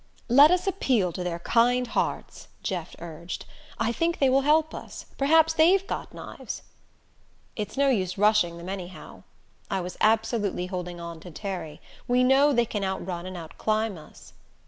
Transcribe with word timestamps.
"Let 0.29 0.49
us 0.49 0.65
appeal 0.65 1.11
to 1.11 1.23
their 1.23 1.37
kind 1.37 1.85
hearts," 1.85 2.47
Jeff 2.63 2.95
urged. 2.97 3.45
"I 3.77 3.91
think 3.91 4.17
they 4.17 4.29
will 4.31 4.41
help 4.41 4.73
us. 4.73 5.05
Perhaps 5.19 5.53
they've 5.53 5.85
got 5.85 6.11
knives." 6.11 6.63
"It's 7.55 7.77
no 7.77 7.89
use 7.89 8.17
rushing 8.17 8.57
them, 8.57 8.67
anyhow," 8.67 9.21
I 9.69 9.79
was 9.81 9.97
absolutely 10.01 10.65
holding 10.65 10.99
on 10.99 11.19
to 11.19 11.29
Terry. 11.29 11.81
"We 12.07 12.23
know 12.23 12.51
they 12.51 12.65
can 12.65 12.83
out 12.83 13.05
run 13.05 13.27
and 13.27 13.37
out 13.37 13.59
climb 13.59 13.95
us." 13.95 14.33